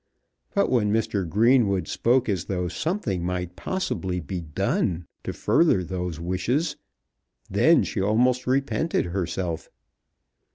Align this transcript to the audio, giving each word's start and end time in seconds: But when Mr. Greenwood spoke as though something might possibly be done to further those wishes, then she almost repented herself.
But 0.55 0.71
when 0.71 0.91
Mr. 0.91 1.29
Greenwood 1.29 1.87
spoke 1.87 2.27
as 2.27 2.45
though 2.45 2.67
something 2.67 3.23
might 3.23 3.55
possibly 3.55 4.19
be 4.19 4.41
done 4.41 5.05
to 5.23 5.31
further 5.31 5.83
those 5.83 6.19
wishes, 6.19 6.75
then 7.51 7.83
she 7.83 8.01
almost 8.01 8.47
repented 8.47 9.05
herself. 9.05 9.69